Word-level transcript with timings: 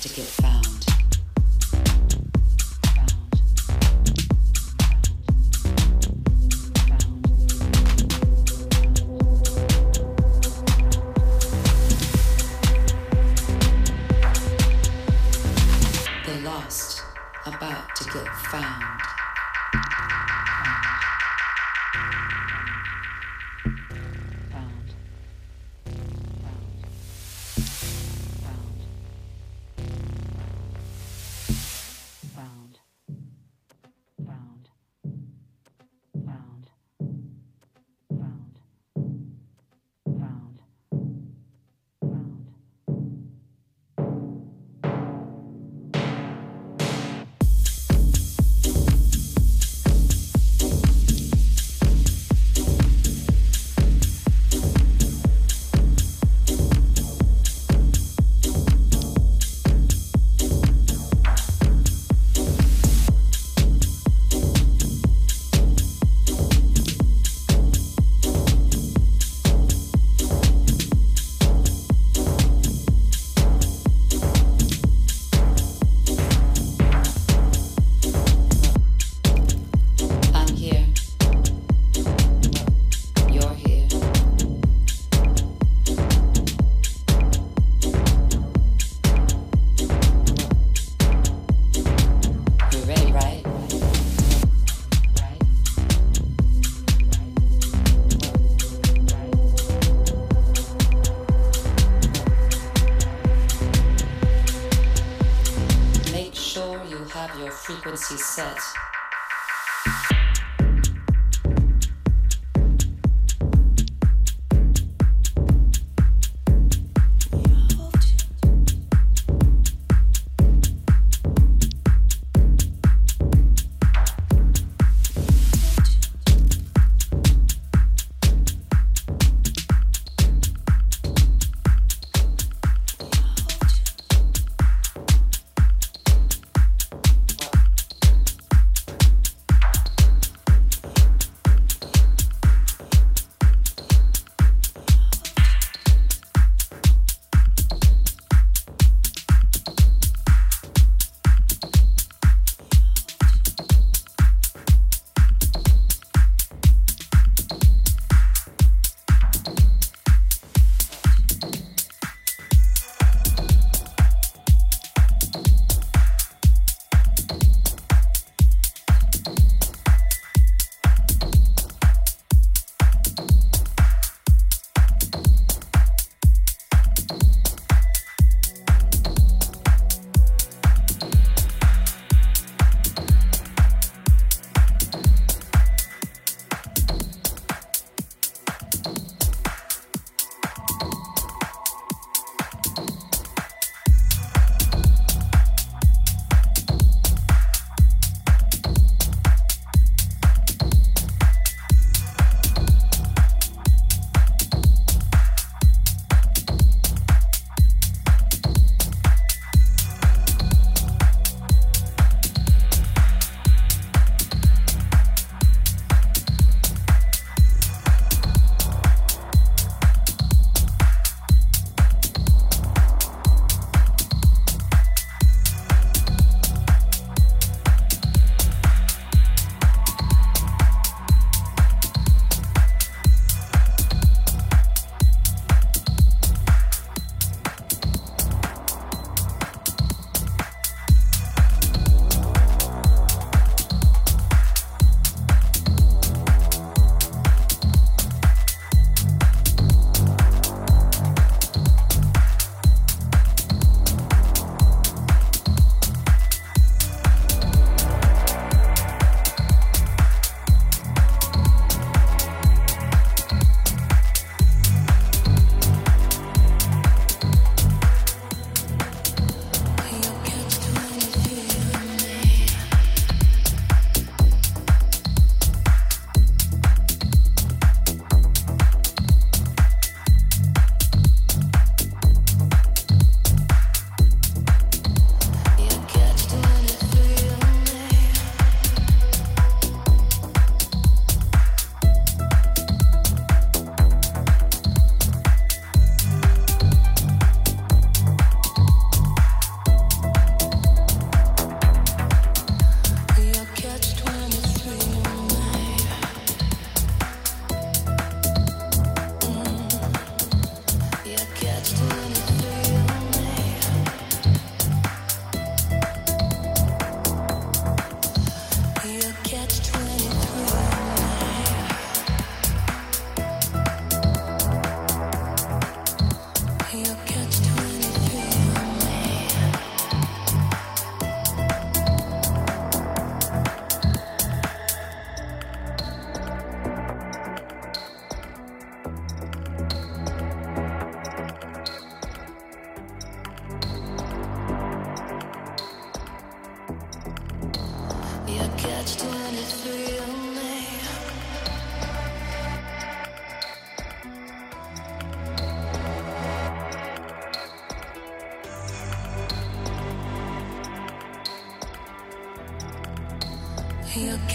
to 0.00 0.08
get 0.10 0.26
found. 0.26 0.47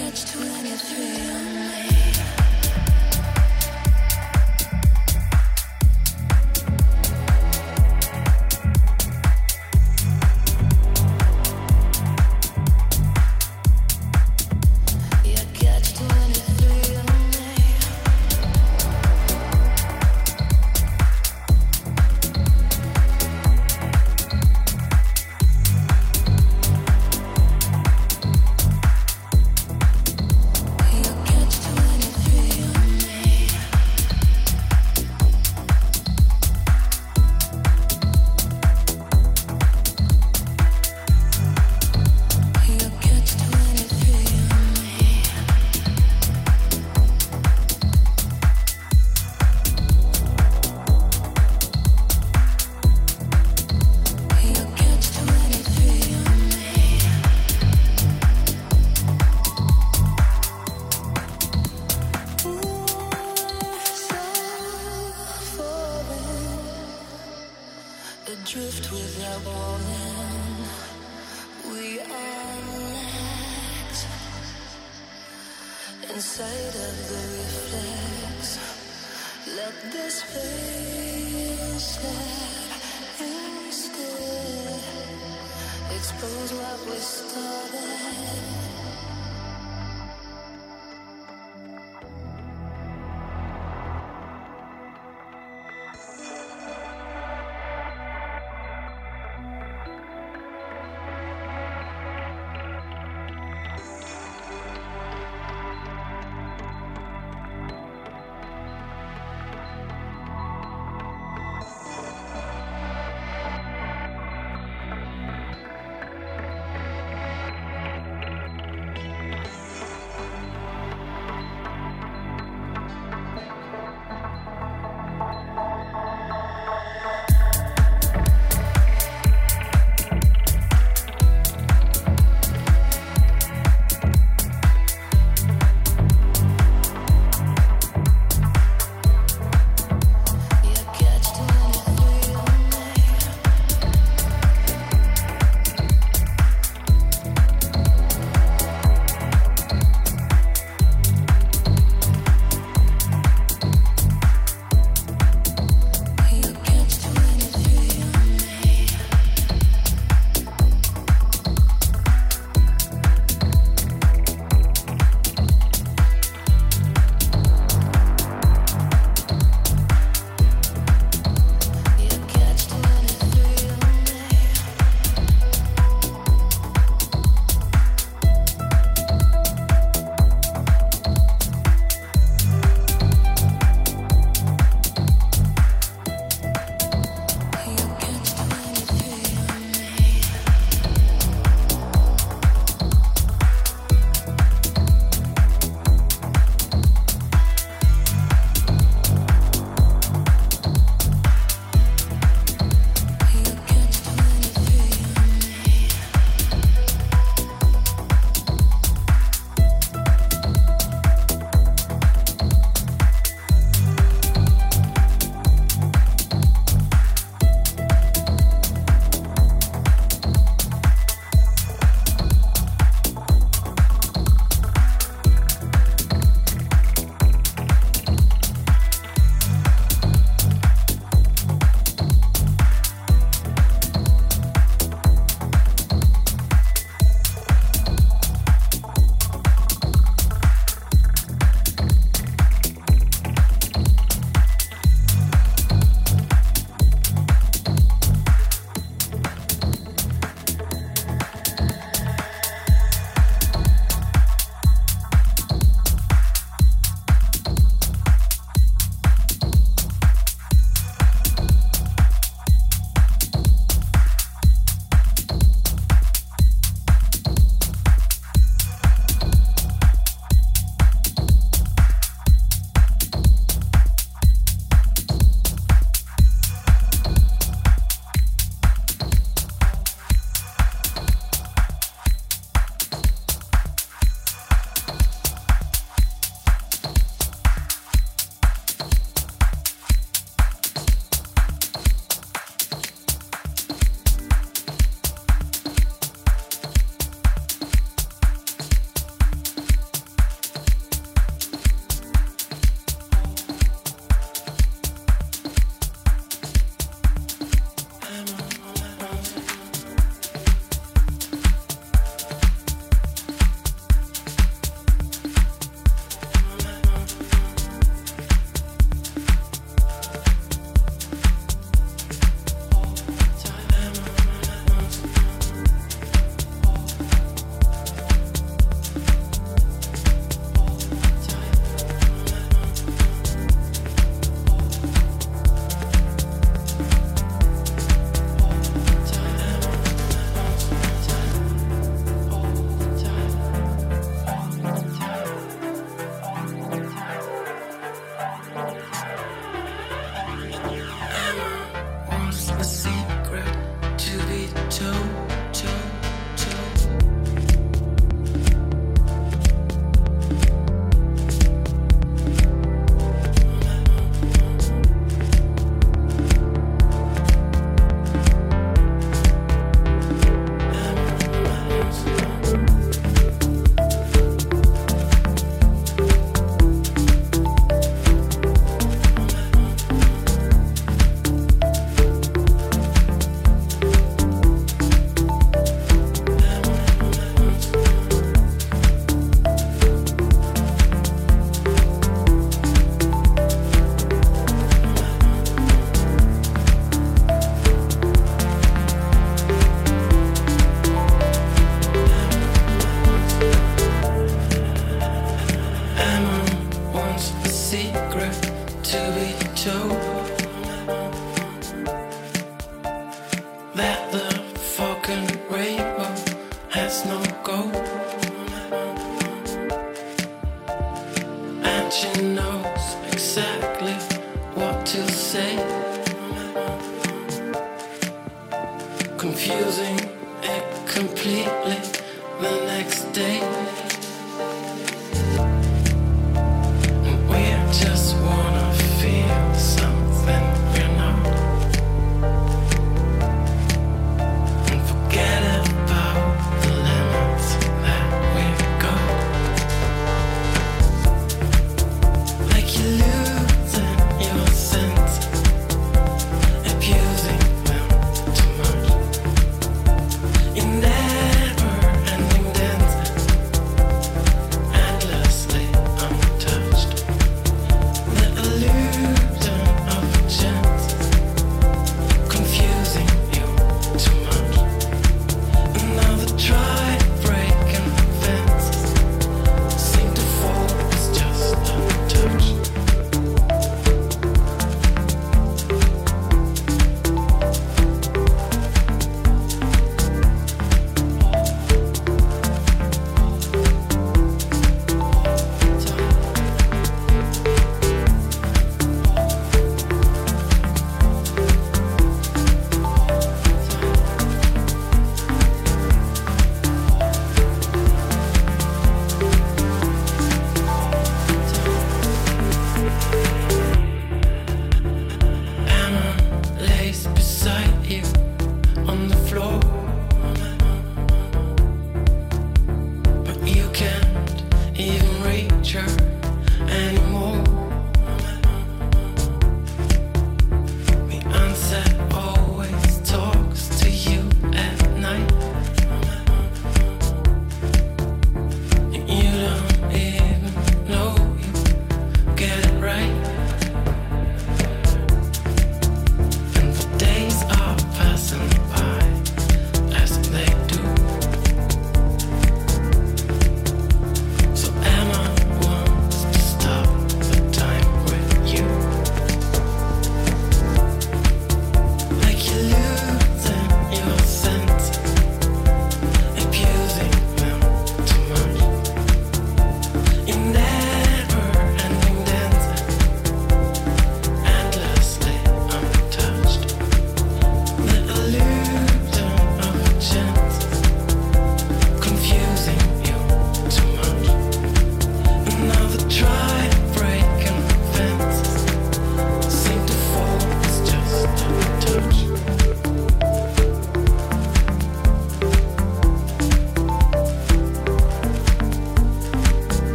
Catch 0.00 0.32